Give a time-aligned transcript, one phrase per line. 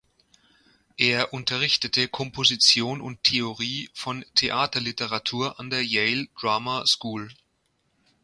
[0.97, 7.29] Er unterrichtete Komposition und Theorie von Theaterliteratur an der Yale Drama School.